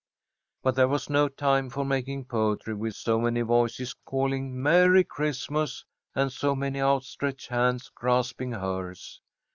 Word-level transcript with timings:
But 0.63 0.73
there 0.73 0.87
was 0.87 1.11
no 1.11 1.29
time 1.29 1.69
for 1.69 1.85
making 1.85 2.25
poetry, 2.25 2.73
with 2.73 2.95
so 2.95 3.19
many 3.21 3.41
voices 3.41 3.93
calling 4.03 4.59
"Merry 4.59 5.03
Christmas," 5.03 5.85
and 6.15 6.31
so 6.33 6.55
many 6.55 6.81
outstretched 6.81 7.49
hands 7.49 7.89
grasping 7.93 8.53
hers. 8.53 9.21